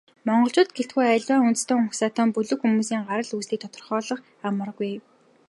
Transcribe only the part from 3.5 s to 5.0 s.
тодорхойлох амаргүй.